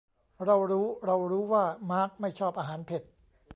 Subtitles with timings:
[0.45, 3.03] เรารู้เรารู้ว่ามาร์คไม่ชอบอาหารเผ็ด